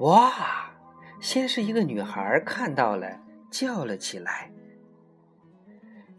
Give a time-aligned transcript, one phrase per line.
[0.00, 0.70] 哇！
[1.20, 3.20] 先是一个女孩看到了，
[3.50, 4.50] 叫了起来。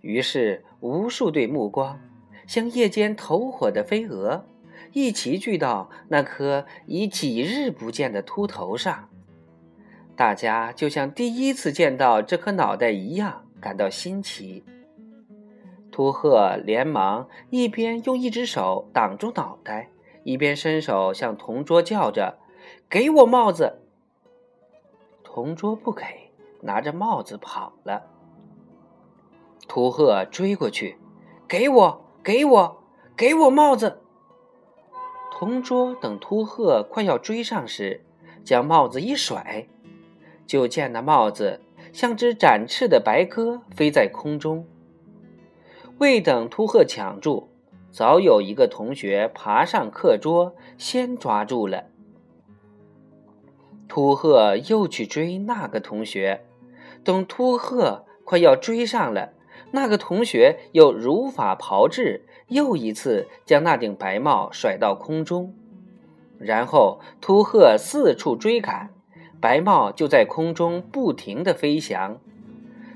[0.01, 1.99] 于是无数对目光，
[2.45, 4.45] 像夜间投火的飞蛾，
[4.93, 9.09] 一齐聚到那颗已几日不见的秃头上。
[10.15, 14.63] 大家就像第一次见到这颗脑袋一样，感到新奇。
[15.91, 19.89] 秃鹤连忙一边用一只手挡住脑袋，
[20.23, 22.37] 一边伸手向同桌叫着
[22.87, 23.79] ：“给我帽子！”
[25.33, 26.03] 同桌不给，
[26.59, 28.03] 拿着帽子跑了。
[29.65, 30.97] 秃鹤追过去，
[31.47, 32.83] 给我，给我，
[33.15, 34.01] 给我帽子！
[35.31, 38.03] 同桌等秃鹤快要追上时，
[38.43, 39.69] 将帽子一甩，
[40.45, 41.61] 就见那帽子
[41.93, 44.67] 像只展翅的白鸽飞在空中。
[45.99, 47.47] 未等秃鹤抢住，
[47.89, 51.85] 早有一个同学爬上课桌，先抓住了。
[53.91, 56.45] 秃鹤又去追那个同学，
[57.03, 59.33] 等秃鹤快要追上了，
[59.71, 65.53] 那个同学又如法炮制，又一次将那顶白帽甩到空中，
[66.39, 68.91] 然后秃鹤四处追赶，
[69.41, 72.17] 白帽就在空中不停地飞翔，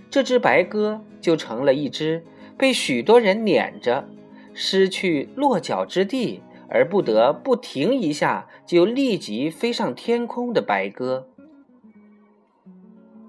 [0.09, 2.23] 这只白鸽就成了一只
[2.57, 4.07] 被许多人撵着，
[4.53, 6.41] 失去落脚之地。
[6.69, 11.27] 而不得不停一下，就立即飞上天空的白鸽。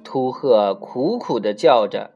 [0.03, 2.13] 秃鹤苦苦的叫着：“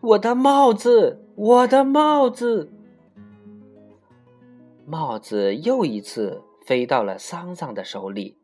[0.00, 2.72] 我的帽子，我的帽子！”
[4.86, 8.38] 帽子又一次飞到了桑桑的手里，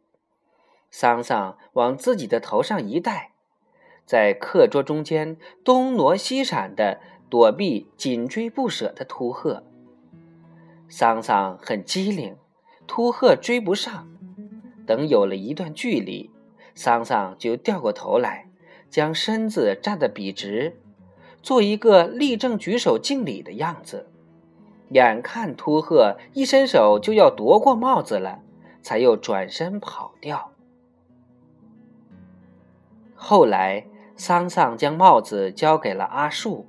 [0.91, 3.33] 桑桑往自己的头上一戴，
[4.05, 7.01] 在课桌中间东挪西闪的
[7.31, 9.65] 躲避紧追不舍的秃鹤。
[10.95, 12.37] 桑桑很机灵，
[12.87, 14.11] 秃鹤追不上。
[14.87, 16.31] 等有了一段距离，
[16.75, 18.51] 桑桑就掉过头来，
[18.91, 20.79] 将身子站得笔直，
[21.43, 24.11] 做一个立正举手敬礼的样子。
[24.91, 28.41] 眼看秃鹤一伸手就要夺过帽子了，
[28.83, 30.53] 才又转身跑掉。
[33.15, 36.67] 后来，桑桑将帽子交给了阿树，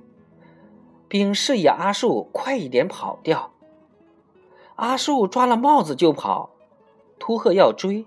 [1.08, 3.50] 并示意阿树快一点跑掉。
[4.76, 6.50] 阿树抓了帽子就跑，
[7.18, 8.06] 秃鹤要追，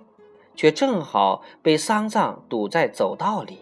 [0.54, 3.62] 却正好被桑桑堵在走道里。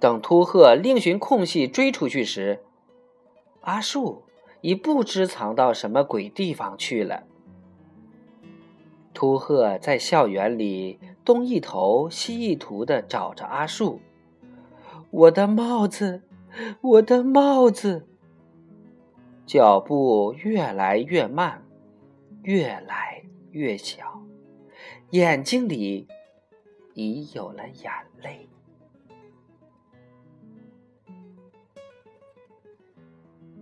[0.00, 2.64] 等秃鹤另寻空隙追出去时，
[3.60, 4.24] 阿树
[4.60, 7.22] 已不知藏到什么鬼地方去了。
[9.14, 14.00] 秃鹤在校园里东一头西一图的找着阿树，
[15.10, 16.22] 我的帽子，
[16.80, 18.06] 我的帽子。
[19.46, 21.62] 脚步越来越慢，
[22.42, 24.20] 越来越小，
[25.10, 26.08] 眼睛里
[26.94, 28.48] 已有了眼泪。